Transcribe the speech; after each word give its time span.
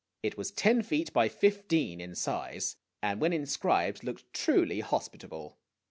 It 0.23 0.35
was 0.35 0.49
ten 0.49 0.81
feet 0.81 1.13
by 1.13 1.29
fifteen 1.29 2.01
in 2.01 2.15
size, 2.15 2.77
and 3.03 3.21
when 3.21 3.33
in 3.33 3.45
scribed 3.45 4.03
looked 4.03 4.33
truly 4.33 4.79
hospitable. 4.79 5.59